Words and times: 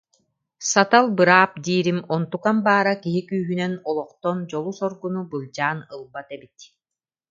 Сатал 0.71 1.05
быраап 1.17 1.51
диирим, 1.65 1.99
онтукам 2.15 2.57
баара 2.67 2.93
киһи 3.03 3.21
күүһүнэн 3.29 3.73
олохтон 3.89 4.37
дьолу-соргуну 4.49 5.21
былдьаан 5.31 5.79
ылбат 5.93 6.27
эбит. 6.35 6.57